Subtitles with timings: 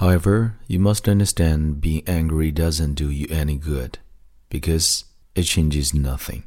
[0.00, 3.98] However, you must understand being angry doesn't do you any good
[4.48, 6.44] because it changes nothing.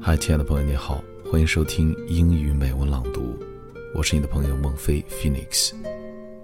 [0.00, 3.38] 嗨，亲爱的朋友，你好，欢迎收听英语美文朗读，
[3.94, 5.74] 我是你的朋友孟非 Phoenix。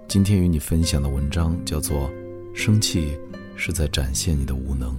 [0.07, 2.07] 今天与你分享的文章叫做
[2.55, 3.17] 《生气
[3.55, 4.91] 是在展现你的无能》。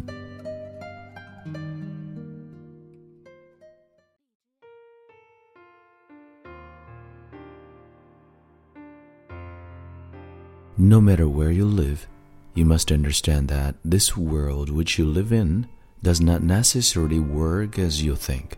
[10.83, 12.09] No matter where you live,
[12.55, 15.69] you must understand that this world which you live in
[16.03, 18.57] does not necessarily work as you think.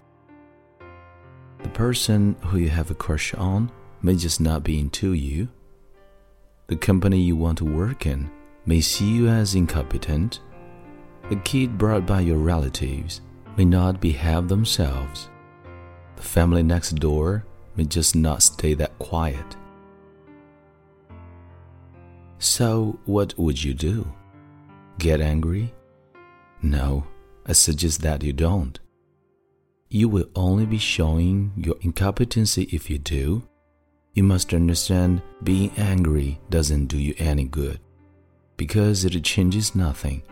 [1.64, 3.72] The person who you have a crush on
[4.02, 5.48] may just not be into you.
[6.68, 8.30] The company you want to work in
[8.66, 10.38] may see you as incompetent.
[11.28, 13.20] The kid brought by your relatives
[13.56, 15.28] may not behave themselves.
[16.14, 17.44] The family next door
[17.74, 19.56] may just not stay that quiet.
[22.42, 24.04] So, what would you do?
[24.98, 25.72] Get angry?
[26.60, 27.06] No,
[27.46, 28.80] I suggest that you don't.
[29.88, 33.44] You will only be showing your incompetency if you do.
[34.14, 37.78] You must understand being angry doesn't do you any good
[38.56, 40.24] because it changes nothing.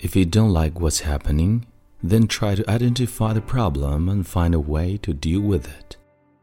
[0.00, 1.64] If you don't like what's happening,
[2.02, 5.96] then try to identify the problem and find a way to deal with it.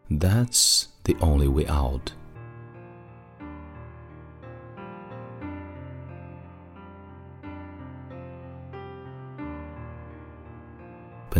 [0.09, 2.13] That's the only way out.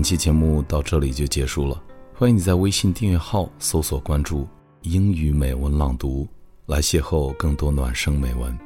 [0.01, 1.79] 本期节目到这里就结束了，
[2.15, 4.47] 欢迎你在微信订阅号搜索关注
[4.81, 6.27] “英语美文朗读”，
[6.65, 8.57] 来邂逅更多暖声美文。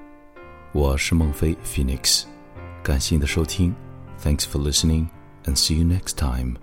[0.72, 2.23] 我是孟非 Phoenix，
[2.81, 3.75] 感谢你的收听
[4.23, 5.08] ，Thanks for listening
[5.44, 6.56] and see you next time.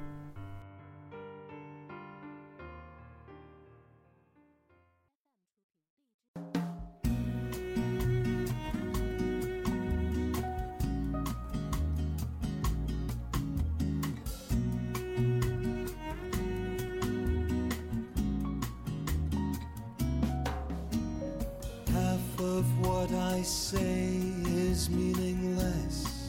[23.32, 24.10] I say
[24.44, 26.28] is meaningless.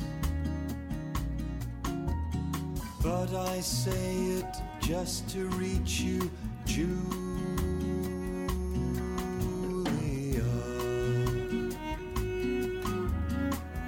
[3.01, 6.31] But I say it just to reach you,
[6.65, 6.93] Julia.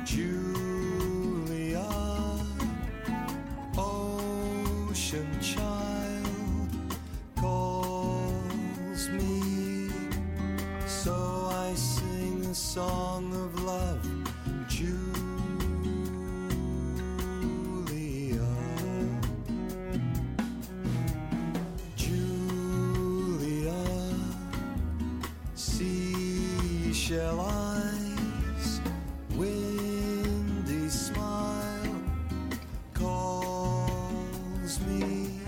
[0.03, 1.87] Julia,
[3.77, 6.69] ocean child
[7.37, 9.89] calls me,
[10.85, 11.34] so
[12.75, 14.05] song of love,
[14.67, 15.05] Julia.
[21.95, 23.83] Julia,
[25.55, 28.81] seashell eyes,
[29.37, 32.01] windy smile
[32.93, 35.39] calls me,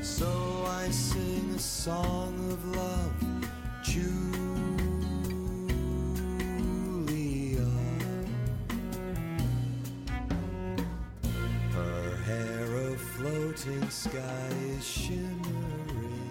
[0.00, 3.12] so I sing a song of love,
[3.84, 4.41] Julia.
[13.52, 14.48] Floating sky
[14.78, 16.21] is shimmering.